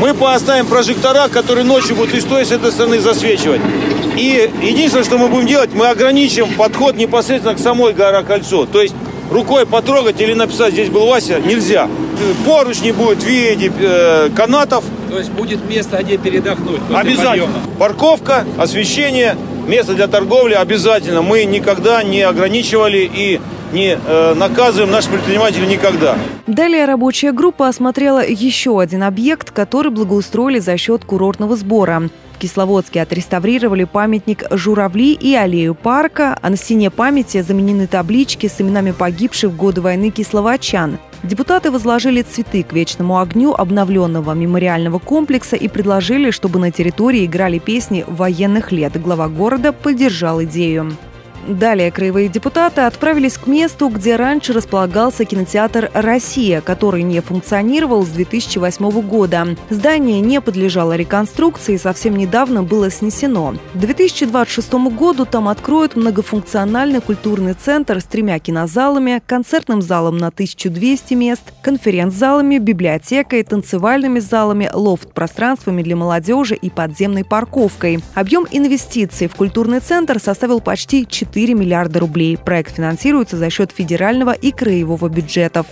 мы 0.00 0.14
поставим 0.14 0.66
прожектора, 0.66 1.28
которые 1.28 1.64
ночью 1.64 1.94
будут 1.94 2.14
и 2.14 2.20
с 2.20 2.24
той, 2.24 2.42
и 2.42 2.44
с 2.44 2.52
этой 2.52 2.72
стороны 2.72 3.00
засвечивать. 3.00 3.60
И 4.16 4.50
единственное, 4.62 5.04
что 5.04 5.18
мы 5.18 5.28
будем 5.28 5.46
делать, 5.46 5.70
мы 5.74 5.88
ограничим 5.88 6.54
подход 6.54 6.96
непосредственно 6.96 7.54
к 7.54 7.58
самой 7.58 7.92
гора 7.92 8.22
Кольцо. 8.22 8.66
То 8.66 8.80
есть 8.80 8.94
рукой 9.30 9.66
потрогать 9.66 10.20
или 10.20 10.32
написать 10.32 10.72
«здесь 10.72 10.88
был 10.88 11.06
Вася» 11.06 11.38
нельзя. 11.40 11.88
Поручни 12.46 12.92
будет 12.92 13.22
в 13.22 13.26
виде 13.26 13.72
э, 13.78 14.30
канатов. 14.34 14.84
То 15.10 15.18
есть 15.18 15.30
будет 15.30 15.68
место, 15.68 16.02
где 16.02 16.16
передохнуть. 16.16 16.80
Обязательно. 16.92 17.46
Подъема. 17.46 17.52
Парковка, 17.78 18.44
освещение, 18.58 19.36
место 19.66 19.94
для 19.94 20.06
торговли 20.06 20.54
обязательно. 20.54 21.22
Мы 21.22 21.44
никогда 21.44 22.02
не 22.02 22.22
ограничивали 22.22 23.10
и 23.12 23.40
не 23.72 23.96
э, 23.96 24.34
наказываем 24.34 24.90
наших 24.90 25.12
предпринимателей 25.12 25.66
никогда. 25.66 26.16
Далее 26.46 26.84
рабочая 26.84 27.32
группа 27.32 27.68
осмотрела 27.68 28.24
еще 28.26 28.80
один 28.80 29.02
объект, 29.02 29.50
который 29.50 29.90
благоустроили 29.90 30.58
за 30.58 30.76
счет 30.76 31.04
курортного 31.04 31.56
сбора. 31.56 32.10
Кисловодске 32.40 33.02
отреставрировали 33.02 33.84
памятник 33.84 34.44
«Журавли» 34.50 35.12
и 35.12 35.34
аллею 35.34 35.74
парка, 35.74 36.38
а 36.40 36.50
на 36.50 36.56
стене 36.56 36.90
памяти 36.90 37.42
заменены 37.42 37.86
таблички 37.86 38.46
с 38.46 38.60
именами 38.60 38.92
погибших 38.92 39.52
в 39.52 39.56
годы 39.56 39.82
войны 39.82 40.10
кисловодчан. 40.10 40.98
Депутаты 41.22 41.70
возложили 41.70 42.22
цветы 42.22 42.62
к 42.62 42.72
вечному 42.72 43.20
огню 43.20 43.52
обновленного 43.52 44.32
мемориального 44.32 44.98
комплекса 44.98 45.54
и 45.54 45.68
предложили, 45.68 46.30
чтобы 46.30 46.58
на 46.58 46.70
территории 46.70 47.26
играли 47.26 47.58
песни 47.58 48.06
военных 48.08 48.72
лет. 48.72 49.00
Глава 49.00 49.28
города 49.28 49.72
поддержал 49.72 50.42
идею. 50.44 50.96
Далее 51.48 51.90
краевые 51.90 52.28
депутаты 52.28 52.82
отправились 52.82 53.38
к 53.38 53.46
месту, 53.46 53.88
где 53.88 54.16
раньше 54.16 54.52
располагался 54.52 55.24
кинотеатр 55.24 55.90
«Россия», 55.94 56.60
который 56.60 57.02
не 57.02 57.20
функционировал 57.20 58.04
с 58.04 58.08
2008 58.08 59.00
года. 59.02 59.56
Здание 59.70 60.20
не 60.20 60.40
подлежало 60.40 60.96
реконструкции 60.96 61.74
и 61.74 61.78
совсем 61.78 62.16
недавно 62.16 62.62
было 62.62 62.90
снесено. 62.90 63.54
К 63.74 63.78
2026 63.78 64.72
году 64.90 65.24
там 65.24 65.48
откроют 65.48 65.96
многофункциональный 65.96 67.00
культурный 67.00 67.54
центр 67.54 68.00
с 68.00 68.04
тремя 68.04 68.38
кинозалами, 68.38 69.22
концертным 69.26 69.80
залом 69.82 70.18
на 70.18 70.28
1200 70.28 71.14
мест, 71.14 71.42
конференц-залами, 71.62 72.58
библиотекой, 72.58 73.42
танцевальными 73.42 74.18
залами, 74.18 74.70
лофт-пространствами 74.72 75.82
для 75.82 75.96
молодежи 75.96 76.54
и 76.54 76.68
подземной 76.70 77.24
парковкой. 77.24 78.00
Объем 78.14 78.46
инвестиций 78.50 79.28
в 79.28 79.34
культурный 79.34 79.80
центр 79.80 80.18
составил 80.20 80.60
почти 80.60 81.06
4 81.06 81.39
4 81.40 81.54
миллиарда 81.54 82.00
рублей. 82.00 82.36
Проект 82.36 82.76
финансируется 82.76 83.38
за 83.38 83.48
счет 83.48 83.72
федерального 83.72 84.32
и 84.32 84.52
краевого 84.52 85.08
бюджетов. 85.08 85.66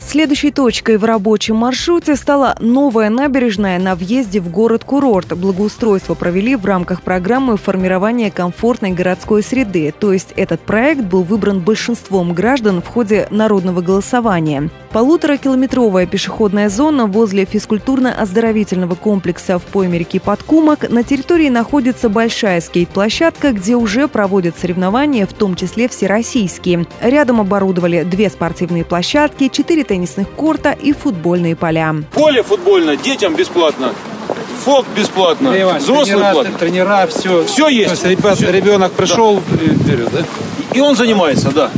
Следующей 0.00 0.52
точкой 0.52 0.96
в 0.96 1.04
рабочем 1.04 1.56
маршруте 1.56 2.14
стала 2.14 2.56
новая 2.60 3.10
набережная 3.10 3.80
на 3.80 3.96
въезде 3.96 4.38
в 4.38 4.48
город-курорт. 4.48 5.36
Благоустройство 5.36 6.14
провели 6.14 6.54
в 6.54 6.64
рамках 6.64 7.02
программы 7.02 7.56
формирования 7.56 8.30
комфортной 8.30 8.92
городской 8.92 9.42
среды, 9.42 9.92
то 9.98 10.12
есть 10.12 10.32
этот 10.36 10.60
проект 10.60 11.02
был 11.02 11.24
выбран 11.24 11.58
большинством 11.58 12.32
граждан 12.32 12.80
в 12.80 12.86
ходе 12.86 13.26
народного 13.32 13.80
голосования. 13.80 14.70
Полуторакилометровая 14.92 16.06
пешеходная 16.06 16.70
зона 16.70 17.06
возле 17.06 17.44
физкультурно-оздоровительного 17.44 18.96
комплекса 18.96 19.58
в 19.58 19.62
пойме 19.64 19.98
реки 19.98 20.18
Подкумок 20.18 20.88
на 20.88 21.02
территории 21.04 21.50
находится 21.50 22.08
большая 22.08 22.60
скейт-площадка, 22.60 23.52
где 23.52 23.76
уже 23.76 24.08
проводят 24.08 24.58
соревнования, 24.58 25.26
в 25.26 25.32
том 25.34 25.56
числе 25.56 25.88
всероссийские. 25.88 26.86
Рядом 27.02 27.40
оборудовали 27.40 28.02
две 28.02 28.30
спортивные 28.30 28.84
площадки, 28.84 29.48
четыре 29.48 29.84
теннисных 29.84 30.28
корта 30.30 30.72
и 30.72 30.92
футбольные 30.92 31.54
поля. 31.54 31.94
Поле 32.12 32.42
футбольное 32.42 32.96
детям 32.96 33.34
бесплатно 33.36 33.92
ФОК 34.64 34.86
бесплатно, 34.96 35.54
Иван, 35.58 35.78
взрослый 35.78 36.04
тренера, 36.16 36.32
платно. 36.32 36.58
тренера, 36.58 37.06
все. 37.06 37.44
Все 37.44 37.68
есть. 37.68 38.00
То 38.02 38.08
есть 38.08 38.20
ребят- 38.20 38.36
Всё. 38.36 38.50
ребенок 38.50 38.92
пришел 38.92 39.40
вперед, 39.40 40.08
да? 40.12 40.24
И 40.74 40.80
он 40.80 40.96
занимается, 40.96 41.50
да. 41.50 41.70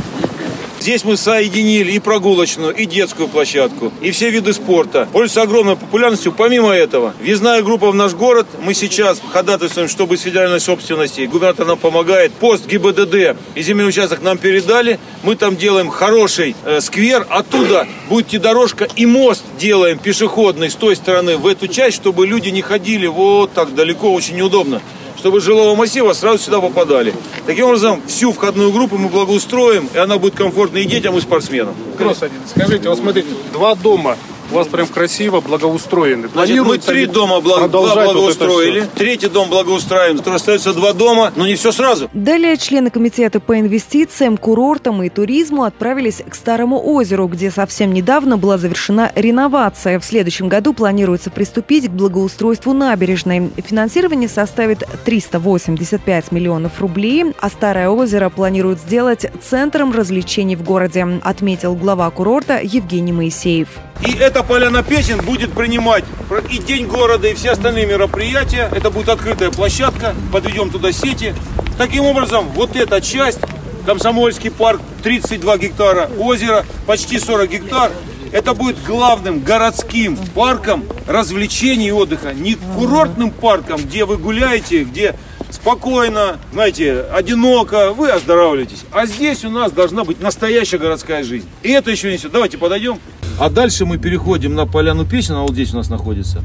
Здесь 0.81 1.03
мы 1.03 1.15
соединили 1.15 1.91
и 1.91 1.99
прогулочную, 1.99 2.73
и 2.73 2.85
детскую 2.85 3.27
площадку, 3.27 3.93
и 4.01 4.09
все 4.09 4.31
виды 4.31 4.51
спорта. 4.51 5.07
Пользуется 5.13 5.43
огромной 5.43 5.75
популярностью. 5.75 6.31
Помимо 6.31 6.71
этого, 6.71 7.13
въездная 7.21 7.61
группа 7.61 7.91
в 7.91 7.93
наш 7.93 8.15
город. 8.15 8.47
Мы 8.63 8.73
сейчас 8.73 9.21
ходатайствуем, 9.31 9.87
чтобы 9.87 10.17
с 10.17 10.21
федеральной 10.21 10.59
собственности. 10.59 11.29
Губернатор 11.31 11.67
нам 11.67 11.77
помогает. 11.77 12.31
Пост 12.31 12.65
ГИБДД 12.65 13.37
и 13.53 13.61
земельный 13.61 13.89
участок 13.89 14.23
нам 14.23 14.39
передали. 14.39 14.99
Мы 15.21 15.35
там 15.35 15.55
делаем 15.55 15.89
хороший 15.89 16.55
э, 16.65 16.81
сквер. 16.81 17.27
Оттуда 17.29 17.87
будет 18.09 18.29
идти 18.29 18.39
дорожка 18.39 18.87
и 18.95 19.05
мост 19.05 19.43
делаем 19.59 19.99
пешеходный 19.99 20.71
с 20.71 20.75
той 20.75 20.95
стороны 20.95 21.37
в 21.37 21.45
эту 21.45 21.67
часть, 21.67 21.97
чтобы 21.97 22.25
люди 22.25 22.49
не 22.49 22.63
ходили 22.63 23.05
вот 23.05 23.53
так 23.53 23.75
далеко, 23.75 24.11
очень 24.11 24.37
неудобно 24.37 24.81
чтобы 25.21 25.37
из 25.37 25.43
жилого 25.43 25.75
массива 25.75 26.13
сразу 26.13 26.39
сюда 26.39 26.59
попадали. 26.59 27.13
Таким 27.45 27.65
образом, 27.65 28.01
всю 28.07 28.33
входную 28.33 28.71
группу 28.71 28.97
мы 28.97 29.07
благоустроим, 29.07 29.87
и 29.93 29.97
она 29.99 30.17
будет 30.17 30.33
комфортна 30.33 30.79
и 30.79 30.85
детям, 30.85 31.15
и 31.15 31.21
спортсменам. 31.21 31.75
Вопрос 31.91 32.23
один. 32.23 32.39
Скажите, 32.47 32.89
вот 32.89 32.97
смотрите, 32.97 33.27
два 33.53 33.75
дома 33.75 34.17
у 34.51 34.55
вас 34.55 34.67
прям 34.67 34.87
красиво 34.87 35.41
благоустроены. 35.41 36.29
Значит, 36.33 36.63
мы 36.65 36.77
три 36.77 37.01
ли 37.01 37.05
дома 37.05 37.39
благ- 37.39 37.59
продолжать 37.59 37.93
два 37.95 38.03
вот 38.05 38.11
это 38.11 38.19
благоустроили, 38.19 38.79
всё? 38.81 38.89
третий 38.95 39.27
дом 39.27 39.49
благоустраиваем, 39.49 40.19
то 40.19 40.33
остается 40.33 40.73
два 40.73 40.93
дома, 40.93 41.31
но 41.35 41.47
не 41.47 41.55
все 41.55 41.71
сразу. 41.71 42.09
Далее 42.13 42.57
члены 42.57 42.89
комитета 42.89 43.39
по 43.39 43.59
инвестициям, 43.59 44.37
курортам 44.37 45.01
и 45.03 45.09
туризму 45.09 45.63
отправились 45.63 46.21
к 46.27 46.35
Старому 46.35 46.81
озеру, 46.83 47.27
где 47.27 47.51
совсем 47.51 47.93
недавно 47.93 48.37
была 48.37 48.57
завершена 48.57 49.11
реновация. 49.15 49.99
В 49.99 50.05
следующем 50.05 50.49
году 50.49 50.73
планируется 50.73 51.29
приступить 51.29 51.87
к 51.87 51.91
благоустройству 51.91 52.73
набережной. 52.73 53.49
Финансирование 53.65 54.27
составит 54.29 54.83
385 55.05 56.31
миллионов 56.31 56.79
рублей, 56.79 57.25
а 57.39 57.49
Старое 57.49 57.89
озеро 57.89 58.29
планируют 58.29 58.79
сделать 58.79 59.25
центром 59.47 59.91
развлечений 59.93 60.55
в 60.55 60.63
городе, 60.63 61.05
отметил 61.23 61.75
глава 61.75 62.09
курорта 62.09 62.59
Евгений 62.61 63.13
Моисеев. 63.13 63.67
И 64.05 64.11
эта 64.41 64.47
поляна 64.47 64.81
песен 64.81 65.19
будет 65.19 65.53
принимать 65.53 66.03
и 66.49 66.57
День 66.57 66.87
города, 66.87 67.27
и 67.27 67.35
все 67.35 67.51
остальные 67.51 67.85
мероприятия. 67.85 68.69
Это 68.73 68.89
будет 68.89 69.09
открытая 69.09 69.51
площадка, 69.51 70.15
подведем 70.33 70.71
туда 70.71 70.91
сети. 70.91 71.35
Таким 71.77 72.05
образом, 72.05 72.47
вот 72.55 72.75
эта 72.75 73.01
часть, 73.01 73.39
Комсомольский 73.85 74.49
парк, 74.49 74.81
32 75.03 75.57
гектара, 75.57 76.09
озеро, 76.17 76.65
почти 76.87 77.19
40 77.19 77.49
гектар, 77.51 77.91
это 78.31 78.55
будет 78.55 78.83
главным 78.83 79.41
городским 79.41 80.17
парком 80.33 80.85
развлечений 81.07 81.89
и 81.89 81.91
отдыха. 81.91 82.33
Не 82.33 82.55
курортным 82.55 83.29
парком, 83.29 83.81
где 83.81 84.05
вы 84.05 84.17
гуляете, 84.17 84.85
где 84.85 85.15
спокойно, 85.51 86.39
знаете, 86.51 87.01
одиноко, 87.13 87.91
вы 87.93 88.09
оздоравливаетесь. 88.09 88.85
А 88.91 89.05
здесь 89.05 89.45
у 89.45 89.51
нас 89.51 89.71
должна 89.71 90.03
быть 90.03 90.19
настоящая 90.19 90.79
городская 90.79 91.23
жизнь. 91.23 91.47
И 91.61 91.69
это 91.69 91.91
еще 91.91 92.09
не 92.09 92.17
все. 92.17 92.29
Давайте 92.29 92.57
подойдем. 92.57 92.99
А 93.41 93.49
дальше 93.49 93.87
мы 93.87 93.97
переходим 93.97 94.53
на 94.53 94.67
поляну 94.67 95.03
песен, 95.03 95.33
она 95.33 95.41
вот 95.41 95.53
здесь 95.53 95.73
у 95.73 95.77
нас 95.77 95.89
находится, 95.89 96.43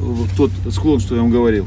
вот 0.00 0.28
тот 0.36 0.50
склон, 0.72 0.98
что 0.98 1.14
я 1.14 1.22
вам 1.22 1.30
говорил. 1.30 1.66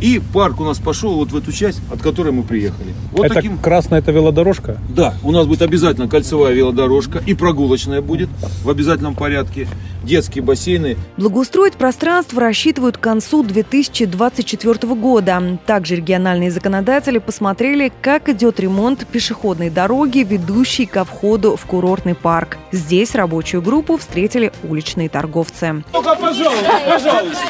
И 0.00 0.22
парк 0.32 0.58
у 0.58 0.64
нас 0.64 0.78
пошел 0.78 1.16
вот 1.16 1.32
в 1.32 1.36
эту 1.36 1.52
часть, 1.52 1.82
от 1.92 2.00
которой 2.00 2.32
мы 2.32 2.42
приехали. 2.42 2.94
Вот 3.12 3.26
это 3.26 3.34
таким. 3.34 3.58
красная 3.58 3.98
это 3.98 4.12
велодорожка? 4.12 4.78
Да, 4.88 5.14
у 5.22 5.32
нас 5.32 5.46
будет 5.46 5.60
обязательно 5.60 6.08
кольцевая 6.08 6.54
велодорожка 6.54 7.22
и 7.26 7.34
прогулочная 7.34 8.00
будет 8.00 8.30
в 8.64 8.70
обязательном 8.70 9.14
порядке. 9.14 9.68
Детские 10.06 10.44
бассейны. 10.44 10.96
Благоустроить 11.16 11.74
пространство 11.74 12.40
рассчитывают 12.40 12.96
к 12.96 13.00
концу 13.00 13.42
2024 13.42 14.94
года. 14.94 15.58
Также 15.66 15.96
региональные 15.96 16.52
законодатели 16.52 17.18
посмотрели, 17.18 17.90
как 18.02 18.28
идет 18.28 18.60
ремонт 18.60 19.04
пешеходной 19.08 19.68
дороги, 19.68 20.18
ведущей 20.18 20.86
ко 20.86 21.04
входу 21.04 21.56
в 21.56 21.66
курортный 21.66 22.14
парк. 22.14 22.56
Здесь 22.70 23.16
рабочую 23.16 23.62
группу 23.62 23.96
встретили 23.96 24.52
уличные 24.62 25.08
торговцы. 25.08 25.82
Только, 25.90 26.14
пожалуйста, 26.14 26.80
пожалуйста. 26.88 27.40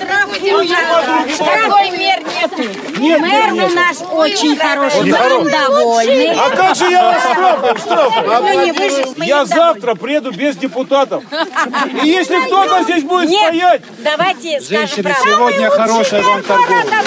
Такой 0.48 1.90
мер 1.90 2.20
нет. 3.08 3.20
Мэр 3.20 3.52
у 3.52 3.74
нас 3.74 4.02
очень 4.12 4.56
хороший. 4.56 5.04
Мы 5.04 5.50
довольны. 5.50 6.34
А 6.38 6.50
как 6.50 6.76
же 6.76 6.90
я 6.90 7.02
вас? 7.02 7.22
Ну, 7.88 8.10
же, 8.90 9.14
мы 9.16 9.24
Я 9.24 9.44
завтра 9.44 9.94
приеду 9.94 10.32
без 10.32 10.56
депутатов. 10.56 11.24
И 12.02 12.08
если 12.08 12.38
кто-то 12.46 12.82
здесь 12.84 13.04
будет 13.04 13.28
Нет, 13.28 13.48
стоять, 13.48 13.82
давайте 14.02 14.60
правду. 14.68 15.30
сегодня 15.30 15.70
хорошая 15.70 16.22
вам 16.22 16.42
торговля. 16.42 17.02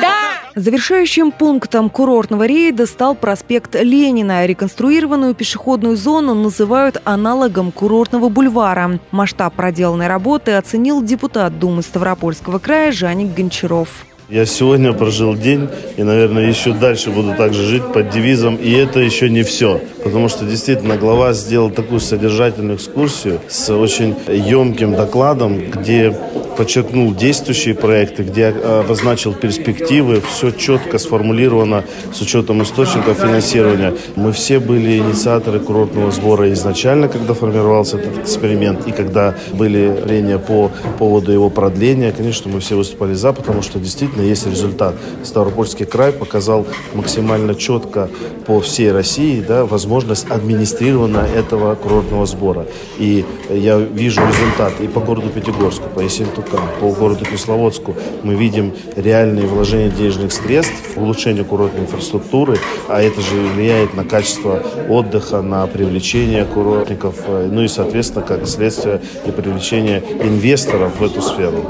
Да. 0.00 0.14
Завершающим 0.54 1.32
пунктом 1.32 1.90
курортного 1.90 2.46
рейда 2.46 2.86
стал 2.86 3.14
проспект 3.14 3.74
Ленина. 3.74 4.46
Реконструированную 4.46 5.34
пешеходную 5.34 5.96
зону 5.96 6.34
называют 6.34 7.00
аналогом 7.04 7.70
курортного 7.72 8.30
бульвара. 8.30 8.98
Масштаб 9.10 9.54
проделанной 9.54 10.06
работы 10.06 10.52
оценил 10.52 11.02
депутат 11.02 11.58
Думы 11.58 11.82
Ставропольского 11.82 12.58
края 12.58 12.90
Жаник 12.90 13.34
Гончаров. 13.34 14.06
Я 14.28 14.44
сегодня 14.44 14.92
прожил 14.92 15.36
день 15.36 15.68
и, 15.96 16.02
наверное, 16.02 16.48
еще 16.48 16.72
дальше 16.72 17.10
буду 17.10 17.34
также 17.36 17.62
жить 17.62 17.84
под 17.92 18.10
девизом 18.10 18.56
«И 18.56 18.72
это 18.72 18.98
еще 18.98 19.30
не 19.30 19.44
все». 19.44 19.80
Потому 20.02 20.28
что 20.28 20.44
действительно 20.44 20.96
глава 20.96 21.32
сделал 21.32 21.70
такую 21.70 22.00
содержательную 22.00 22.76
экскурсию 22.76 23.40
с 23.46 23.72
очень 23.72 24.16
емким 24.26 24.96
докладом, 24.96 25.70
где 25.70 26.12
подчеркнул 26.56 27.14
действующие 27.14 27.74
проекты, 27.74 28.22
где 28.22 28.42
э, 28.42 28.80
обозначил 28.80 29.34
перспективы, 29.34 30.20
все 30.20 30.50
четко 30.50 30.98
сформулировано 30.98 31.84
с 32.12 32.20
учетом 32.20 32.62
источников 32.62 33.18
финансирования. 33.18 33.94
Мы 34.16 34.32
все 34.32 34.58
были 34.58 34.98
инициаторы 34.98 35.60
курортного 35.60 36.10
сбора 36.10 36.52
изначально, 36.52 37.08
когда 37.08 37.34
формировался 37.34 37.98
этот 37.98 38.18
эксперимент, 38.18 38.86
и 38.88 38.92
когда 38.92 39.34
были 39.52 40.00
прения 40.04 40.38
по 40.38 40.70
поводу 40.98 41.32
его 41.32 41.50
продления, 41.50 42.12
конечно, 42.12 42.50
мы 42.50 42.60
все 42.60 42.76
выступали 42.76 43.14
за, 43.14 43.32
потому 43.32 43.62
что 43.62 43.78
действительно 43.78 44.22
есть 44.22 44.46
результат. 44.46 44.94
Ставропольский 45.22 45.86
край 45.86 46.12
показал 46.12 46.66
максимально 46.94 47.54
четко 47.54 48.08
по 48.46 48.60
всей 48.60 48.92
России 48.92 49.40
да, 49.46 49.64
возможность 49.64 50.30
администрирования 50.30 51.24
этого 51.24 51.74
курортного 51.74 52.26
сбора. 52.26 52.66
И 52.98 53.24
я 53.50 53.78
вижу 53.78 54.20
результат 54.20 54.72
и 54.80 54.88
по 54.88 55.00
городу 55.00 55.28
Пятигорску, 55.28 55.88
по 55.94 56.00
Ессентукам, 56.46 56.68
по 56.80 56.90
городу 56.90 57.24
Кисловодску. 57.24 57.96
Мы 58.22 58.34
видим 58.34 58.74
реальные 58.96 59.46
вложения 59.46 59.90
денежных 59.90 60.32
средств 60.32 60.96
в 60.96 61.02
улучшение 61.02 61.44
курортной 61.44 61.82
инфраструктуры, 61.82 62.58
а 62.88 63.02
это 63.02 63.20
же 63.20 63.36
влияет 63.54 63.94
на 63.94 64.04
качество 64.04 64.62
отдыха, 64.88 65.42
на 65.42 65.66
привлечение 65.66 66.44
курортников, 66.44 67.16
э, 67.26 67.48
ну 67.50 67.62
и, 67.62 67.68
соответственно, 67.68 68.24
как 68.24 68.46
следствие 68.46 69.00
и 69.26 69.30
привлечение 69.30 70.02
инвесторов 70.22 70.98
в 70.98 71.04
эту 71.04 71.20
сферу. 71.22 71.64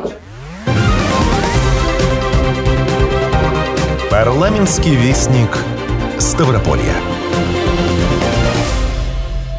Парламентский 4.10 4.94
вестник 4.94 5.58
Ставрополья. 6.18 7.15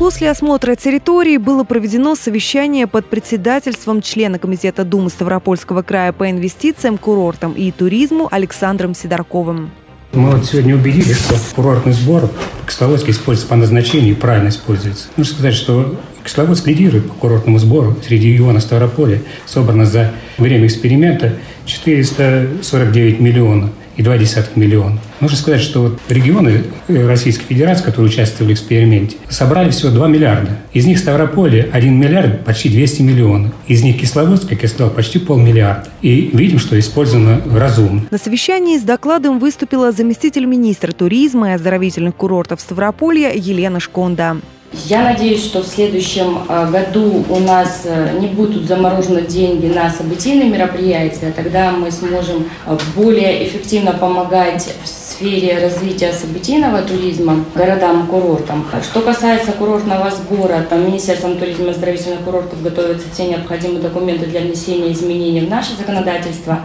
После 0.07 0.31
осмотра 0.31 0.75
территории 0.75 1.35
было 1.35 1.65
проведено 1.65 2.15
совещание 2.15 2.87
под 2.87 3.07
председательством 3.07 4.01
члена 4.01 4.39
Комитета 4.39 4.85
Думы 4.85 5.09
Ставропольского 5.09 5.81
края 5.81 6.13
по 6.13 6.31
инвестициям, 6.31 6.97
курортам 6.97 7.51
и 7.51 7.73
туризму 7.73 8.29
Александром 8.31 8.95
Сидорковым. 8.95 9.69
Мы 10.13 10.31
вот 10.31 10.45
сегодня 10.45 10.75
убедились, 10.75 11.17
что 11.19 11.35
курортный 11.53 11.91
сбор 11.91 12.29
Кисловодске 12.65 13.11
используется 13.11 13.49
по 13.49 13.57
назначению 13.57 14.11
и 14.11 14.15
правильно 14.15 14.47
используется. 14.47 15.07
Нужно 15.17 15.33
сказать, 15.33 15.55
что 15.55 15.99
Кисловодск 16.23 16.65
лидирует 16.67 17.09
по 17.09 17.13
курортному 17.15 17.59
сбору. 17.59 17.97
Среди 18.01 18.31
региона 18.31 18.61
Ставрополя 18.61 19.21
собрано 19.45 19.85
за 19.85 20.13
время 20.37 20.67
эксперимента 20.67 21.33
449 21.65 23.19
миллионов 23.19 23.71
и 23.97 24.03
2 24.03 24.15
миллиона. 24.55 24.99
Нужно 25.19 25.37
сказать, 25.37 25.61
что 25.61 25.81
вот 25.81 25.99
регионы 26.07 26.63
э, 26.87 27.07
Российской 27.07 27.45
Федерации, 27.45 27.83
которые 27.83 28.09
участвовали 28.11 28.53
в 28.53 28.55
эксперименте, 28.55 29.17
собрали 29.27 29.71
всего 29.71 29.91
2 29.91 30.07
миллиарда. 30.07 30.57
Из 30.73 30.85
них 30.85 30.99
Ставрополье 30.99 31.67
1 31.71 31.99
миллиард, 31.99 32.45
почти 32.45 32.69
200 32.69 33.01
миллионов. 33.01 33.53
Из 33.67 33.83
них 33.83 33.99
Кисловодск, 33.99 34.49
как 34.49 34.61
я 34.61 34.69
сказал, 34.69 34.91
почти 34.91 35.19
полмиллиарда. 35.19 35.89
И 36.01 36.29
видим, 36.33 36.59
что 36.59 36.79
использовано 36.79 37.41
разумно. 37.51 38.03
На 38.11 38.17
совещании 38.17 38.77
с 38.77 38.83
докладом 38.83 39.39
выступила 39.39 39.91
заместитель 39.91 40.45
министра 40.45 40.91
туризма 40.91 41.49
и 41.49 41.53
оздоровительных 41.53 42.15
курортов 42.15 42.61
Ставрополья 42.61 43.31
Елена 43.33 43.79
Шконда. 43.79 44.37
Я 44.73 45.03
надеюсь, 45.03 45.45
что 45.45 45.63
в 45.63 45.65
следующем 45.65 46.39
э, 46.47 46.69
году 46.69 47.23
у 47.29 47.39
нас 47.39 47.83
э, 47.85 48.17
не 48.19 48.27
будут 48.27 48.65
заморожены 48.65 49.21
деньги 49.21 49.67
на 49.67 49.89
событийные 49.89 50.49
мероприятия. 50.49 51.31
Тогда 51.33 51.71
мы 51.71 51.89
сможем 51.89 52.49
э, 52.65 52.77
более 52.93 53.47
эффективно 53.47 53.93
помогать 53.93 54.75
в 54.83 54.87
сфере 54.87 55.59
развития 55.59 56.11
событийного 56.11 56.81
туризма 56.81 57.45
городам-курортам. 57.55 58.65
Что 58.83 59.01
касается 59.01 59.53
курортного 59.53 60.11
сбора, 60.11 60.65
там 60.69 60.85
Министерством 60.85 61.37
туризма 61.37 61.67
и 61.67 61.69
оздоровительных 61.69 62.19
курортов 62.21 62.61
готовятся 62.61 63.07
все 63.13 63.25
необходимые 63.27 63.81
документы 63.81 64.25
для 64.25 64.41
внесения 64.41 64.91
изменений 64.91 65.41
в 65.41 65.49
наше 65.49 65.77
законодательство. 65.77 66.59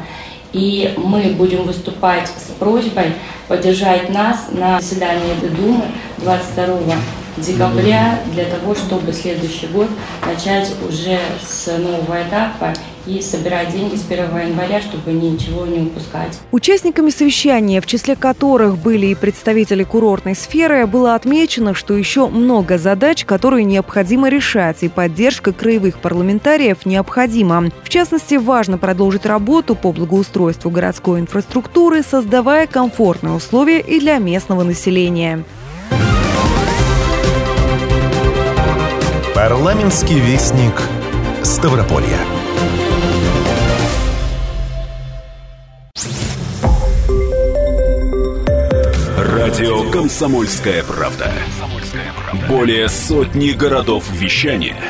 И 0.52 0.92
мы 0.96 1.22
будем 1.38 1.62
выступать 1.62 2.26
с 2.26 2.50
просьбой 2.58 3.12
поддержать 3.46 4.10
нас 4.10 4.48
на 4.50 4.80
заседании 4.80 5.34
Думы 5.56 5.84
22 6.18 6.96
декабря 7.36 8.20
для 8.32 8.44
того, 8.44 8.74
чтобы 8.74 9.12
следующий 9.12 9.66
год 9.66 9.88
начать 10.26 10.70
уже 10.88 11.18
с 11.44 11.66
нового 11.78 12.22
этапа 12.22 12.74
и 13.06 13.20
собирать 13.20 13.72
деньги 13.72 13.96
с 13.96 14.04
1 14.08 14.48
января, 14.48 14.80
чтобы 14.80 15.12
ничего 15.12 15.66
не 15.66 15.80
упускать. 15.80 16.38
Участниками 16.52 17.10
совещания, 17.10 17.80
в 17.80 17.86
числе 17.86 18.14
которых 18.14 18.78
были 18.78 19.06
и 19.06 19.14
представители 19.14 19.82
курортной 19.82 20.36
сферы, 20.36 20.86
было 20.86 21.14
отмечено, 21.14 21.74
что 21.74 21.94
еще 21.94 22.28
много 22.28 22.78
задач, 22.78 23.24
которые 23.24 23.64
необходимо 23.64 24.28
решать, 24.28 24.82
и 24.82 24.88
поддержка 24.88 25.52
краевых 25.52 25.98
парламентариев 25.98 26.86
необходима. 26.86 27.70
В 27.82 27.88
частности, 27.88 28.36
важно 28.36 28.78
продолжить 28.78 29.26
работу 29.26 29.74
по 29.74 29.92
благоустройству 29.92 30.70
городской 30.70 31.20
инфраструктуры, 31.20 32.02
создавая 32.02 32.66
комфортные 32.68 33.34
условия 33.34 33.80
и 33.80 33.98
для 33.98 34.18
местного 34.18 34.62
населения. 34.62 35.44
Парламентский 39.42 40.20
вестник 40.20 40.72
Ставрополья. 41.42 42.20
Радио 49.18 49.90
«Комсомольская 49.90 50.84
правда». 50.84 51.32
Более 52.48 52.88
сотни 52.88 53.50
городов 53.50 54.08
вещания 54.12 54.80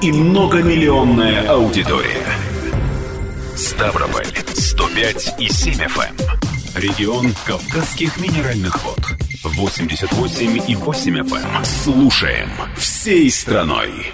и 0.00 0.10
многомиллионная 0.10 1.46
аудитория. 1.50 2.24
Ставрополь 3.54 4.28
105 4.54 5.34
и 5.38 5.52
7 5.52 5.74
FM. 5.74 6.00
Эм. 6.00 6.16
Регион 6.74 7.34
Кавказских 7.44 8.16
минеральных 8.16 8.82
вод. 8.82 9.00
88 9.44 10.62
и 10.68 10.74
8 10.74 11.18
FM. 11.18 11.34
Эм. 11.36 11.64
Слушаем 11.66 12.48
всей 13.02 13.28
страной. 13.32 14.12